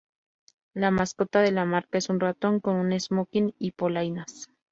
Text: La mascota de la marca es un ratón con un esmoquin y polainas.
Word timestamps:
La 0.73 0.89
mascota 0.89 1.41
de 1.41 1.51
la 1.51 1.63
marca 1.65 1.99
es 1.99 2.09
un 2.09 2.19
ratón 2.19 2.59
con 2.59 2.77
un 2.77 2.91
esmoquin 2.91 3.53
y 3.59 3.69
polainas. 3.73 4.47